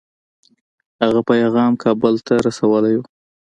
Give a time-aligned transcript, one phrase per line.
[1.03, 3.03] هغه پیغام کابل ته رسولی وو.